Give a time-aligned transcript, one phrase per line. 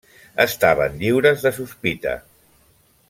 [0.45, 2.17] Estaven lliures de sospita.